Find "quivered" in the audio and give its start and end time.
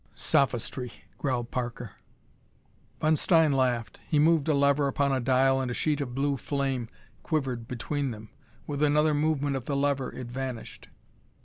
7.21-7.67